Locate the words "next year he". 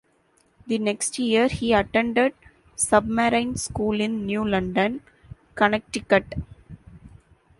0.79-1.73